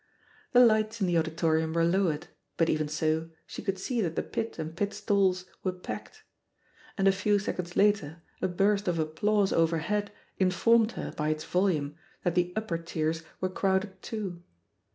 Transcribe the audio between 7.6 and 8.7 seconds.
later a